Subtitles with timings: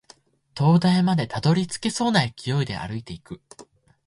[0.55, 3.39] 灯台までたどり着けそうな勢いで歩いていく